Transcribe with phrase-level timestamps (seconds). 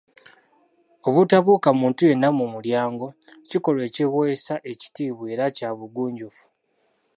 [1.07, 3.07] Obutabuuka muntu yenna mu mulyango
[3.49, 6.45] kikolwa ekiweesa ekitiibwa era kya bugunjufu.